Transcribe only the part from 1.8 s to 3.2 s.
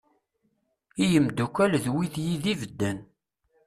d wid yid-i bedden.